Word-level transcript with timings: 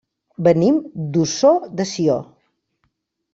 Venim 0.45 0.79
d'Ossó 1.17 1.51
de 1.83 1.87
Sió. 1.91 2.17